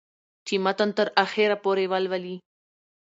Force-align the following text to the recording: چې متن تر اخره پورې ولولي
چې 0.45 0.53
متن 0.65 0.89
تر 0.97 1.07
اخره 1.23 1.55
پورې 1.63 1.85
ولولي 1.91 2.35